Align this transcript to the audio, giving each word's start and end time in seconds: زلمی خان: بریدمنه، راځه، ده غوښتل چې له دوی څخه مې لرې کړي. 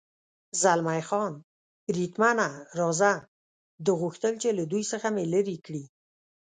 زلمی 0.61 1.01
خان: 1.09 1.33
بریدمنه، 1.87 2.47
راځه، 2.79 3.11
ده 3.85 3.91
غوښتل 4.01 4.33
چې 4.41 4.49
له 4.57 4.63
دوی 4.71 4.83
څخه 4.91 5.07
مې 5.15 5.25
لرې 5.33 5.57
کړي. 5.65 5.83